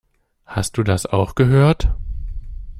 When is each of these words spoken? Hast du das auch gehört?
Hast 0.47 0.77
du 0.79 0.83
das 0.83 1.05
auch 1.05 1.35
gehört? 1.35 1.93